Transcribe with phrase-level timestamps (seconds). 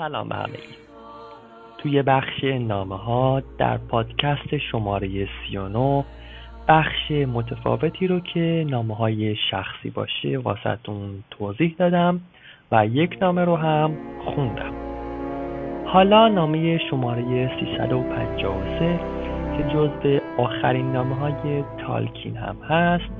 [0.00, 0.76] سلام به همگی.
[1.78, 6.04] توی بخش نامه ها در پادکست شماره 39
[6.68, 12.20] بخش متفاوتی رو که نامه های شخصی باشه واسهتون توضیح دادم
[12.72, 14.72] و یک نامه رو هم خوندم.
[15.86, 19.00] حالا نامه شماره 353
[19.56, 23.10] که جزو آخرین نامه های تالکین هم هست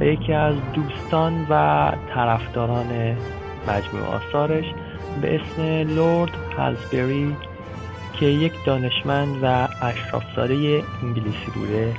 [0.00, 3.16] و یکی از دوستان و طرفداران
[3.68, 4.64] مجموع آثارش
[5.22, 5.62] به اسم
[5.94, 7.36] لورد هالزبری
[8.20, 11.94] که یک دانشمند و اشرافزاده انگلیسی بوده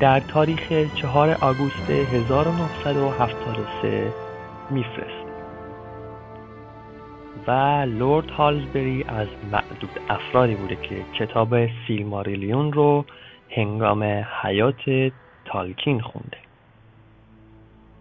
[0.00, 4.12] در تاریخ 4 آگوست 1973
[4.70, 5.24] میفرست.
[7.46, 7.50] و
[7.88, 11.54] لورد هالزبری از معدود افرادی بوده که کتاب
[11.86, 13.04] سیلماریلیون رو
[13.50, 14.02] هنگام
[14.42, 15.12] حیات
[15.44, 16.36] تالکین خونده.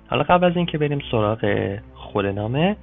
[0.10, 2.76] حالا قبل از اینکه بریم سراغ خود نامه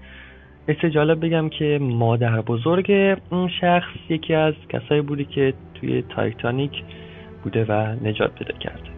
[0.75, 6.83] جالب بگم که مادر بزرگ اون شخص یکی از کسایی بوده که توی تایتانیک
[7.45, 7.73] بوده و
[8.05, 8.91] نجات پیدا کرده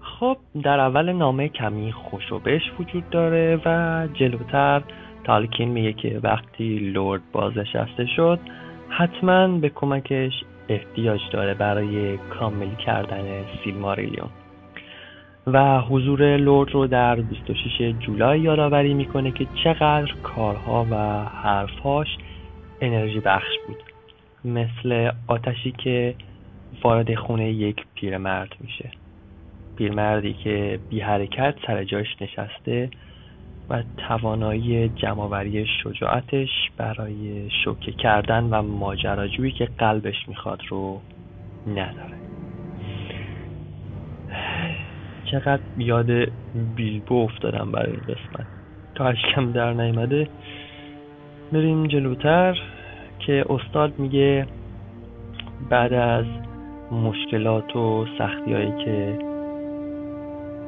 [0.00, 4.82] خب در اول نامه کمی خوشوبش وجود داره و جلوتر
[5.24, 8.40] تالکین میگه که وقتی لورد بازنشسته شد
[8.88, 10.32] حتما به کمکش
[10.68, 13.24] احتیاج داره برای کامل کردن
[13.64, 14.28] سیلماریلیون.
[15.46, 22.08] و حضور لورد رو در 26 جولای یادآوری می‌کنه که چقدر کارها و حرفهاش
[22.80, 23.82] انرژی بخش بود.
[24.44, 26.14] مثل آتشی که
[26.82, 28.90] وارد خونه یک پیرمرد میشه.
[29.76, 32.90] پیرمردی که بی حرکت سر جاش نشسته
[33.70, 41.00] و توانایی جمعآوری شجاعتش برای شوکه کردن و ماجراجویی که قلبش می‌خواد رو
[41.66, 42.20] نداره.
[45.30, 46.10] چقدر یاد
[46.76, 48.46] بیلبو افتادم برای این قسمت.
[48.94, 50.28] تا اشکم در نیمده
[51.52, 52.58] بریم جلوتر
[53.18, 54.46] که استاد میگه
[55.70, 56.24] بعد از
[56.92, 59.18] مشکلات و سختی هایی که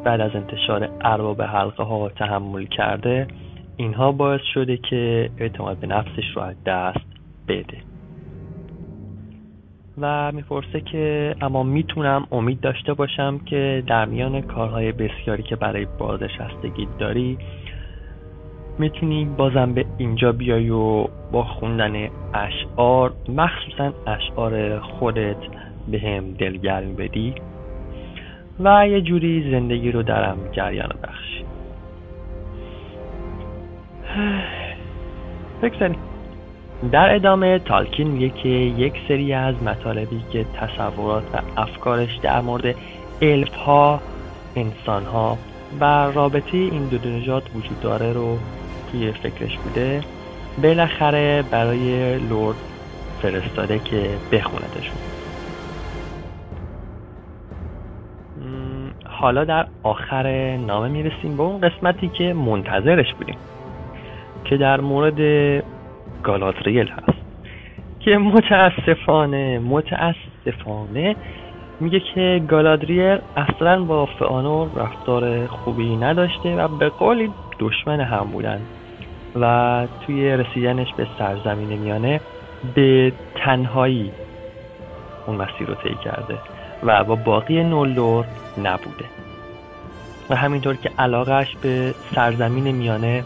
[0.04, 3.26] بعد از انتشار ارباب حلقه ها تحمل کرده
[3.76, 7.06] اینها باعث شده که اعتماد به نفسش رو از دست
[7.48, 7.91] بده.
[10.00, 15.86] و می‌پرسه که اما می‌تونم امید داشته باشم که در میان کارهای بسیاری که برای
[15.98, 17.38] بازنشستگی داری
[18.78, 25.36] می‌تونی بازم به اینجا بیای و با خوندن اشعار مخصوصا اشعار خودت
[25.88, 27.34] به هم دلگرمی بدی
[28.60, 31.44] و یه جوری زندگی رو درم جریان بخشی
[35.62, 36.11] بگذاریم.
[36.90, 42.74] در ادامه تالکین میگه که یک سری از مطالبی که تصورات و افکارش در مورد
[43.22, 44.00] الف ها
[44.56, 45.38] انسان ها
[45.80, 48.38] و رابطه این دو نژاد وجود داره رو
[48.92, 50.00] توی فکرش بوده
[50.62, 52.56] بالاخره برای لورد
[53.22, 54.96] فرستاده که بخوندشون.
[59.04, 63.36] حالا در آخر نامه می‌رسیم به اون قسمتی که منتظرش بودیم
[64.44, 65.18] که در مورد
[66.22, 67.18] گالادریل هست.
[68.00, 71.16] که متاسفانه متاسفانه
[71.80, 78.60] میگه که گالادریل اصلا با فانور رفتار خوبی نداشته و به قولی دشمن هم بودن
[79.40, 82.20] و توی رسیدنش به سرزمین میانه
[82.74, 84.12] به تنهایی
[85.26, 86.38] اون مسیر رو طی کرده
[86.82, 88.24] و با باقی نولور
[88.58, 89.04] نبوده.
[90.30, 93.24] و همینطور که علاقهش به سرزمین میانه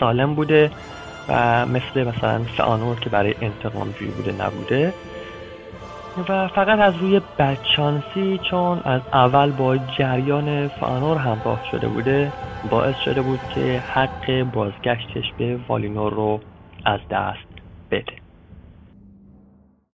[0.00, 0.70] سالم بوده
[1.28, 4.94] و مثل مثلا فانور که برای انتقام جویی بوده نبوده.
[6.28, 12.32] و فقط از روی بدشانسی چون از اول با جریان فانور همراه شده بوده
[12.70, 16.40] باعث شده بود که حق بازگشتش به والینور رو
[16.84, 17.48] از دست
[17.90, 18.23] بده.